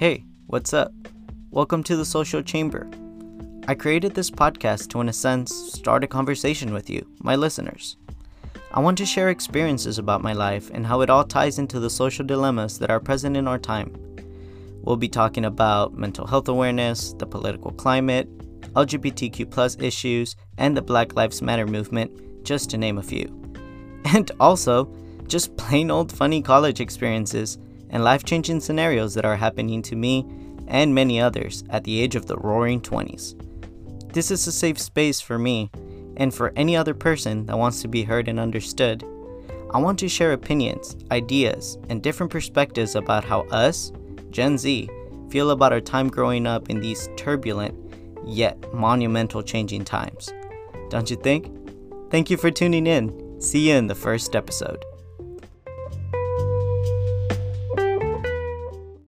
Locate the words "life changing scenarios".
28.04-29.14